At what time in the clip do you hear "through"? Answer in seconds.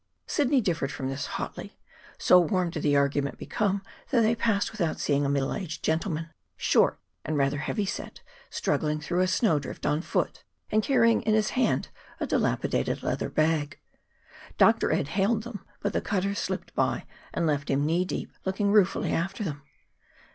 8.99-9.19